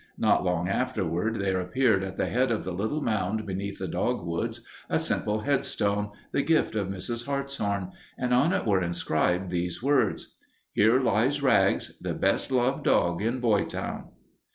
Not 0.17 0.43
long 0.43 0.67
afterward 0.67 1.35
there 1.35 1.61
appeared 1.61 2.01
at 2.01 2.17
the 2.17 2.25
head 2.25 2.51
of 2.51 2.63
the 2.63 2.71
little 2.73 3.03
mound 3.03 3.45
beneath 3.45 3.77
the 3.77 3.87
dogwoods 3.87 4.61
a 4.89 4.97
simple 4.97 5.41
headstone, 5.41 6.09
the 6.31 6.41
gift 6.41 6.73
of 6.73 6.87
Mrs. 6.87 7.27
Hartshorn, 7.27 7.91
and 8.17 8.33
on 8.33 8.51
it 8.51 8.65
were 8.65 8.81
inscribed 8.81 9.51
these 9.51 9.83
words: 9.83 10.33
HERE 10.73 10.99
LIES 10.99 11.43
RAGS 11.43 11.99
The 12.01 12.15
Best 12.15 12.51
Loved 12.51 12.83
Dog 12.83 13.21
in 13.21 13.39
Boytown. 13.39 14.07